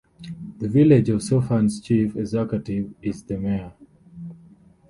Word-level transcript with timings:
The 0.57 0.67
Village 0.67 1.09
of 1.09 1.21
Suffern's 1.21 1.79
chief 1.79 2.15
executive 2.15 2.91
is 3.03 3.21
the 3.21 3.37
mayor. 3.37 3.73